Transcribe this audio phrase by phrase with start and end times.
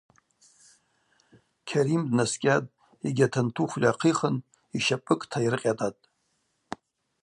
[1.67, 2.73] Кьарим днаскӏьатӏ,
[3.07, 4.35] йгьатан туфльа ахъихын
[4.77, 6.03] йщапӏыкӏ тайрыкъьатӏатӏ.